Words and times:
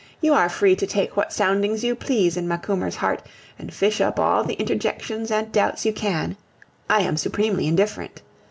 You 0.19 0.33
are 0.33 0.49
free 0.49 0.75
to 0.77 0.87
take 0.87 1.15
what 1.15 1.31
soundings 1.31 1.83
you 1.83 1.93
please 1.93 2.35
in 2.35 2.47
Macumer's 2.47 2.95
heart, 2.95 3.21
and 3.59 3.71
fish 3.71 4.01
up 4.01 4.19
all 4.19 4.43
the 4.43 4.55
interjections 4.55 5.29
and 5.29 5.51
doubts 5.51 5.85
you 5.85 5.93
can. 5.93 6.37
I 6.89 7.01
am 7.01 7.17
supremely 7.17 7.67
indifferent. 7.67 8.23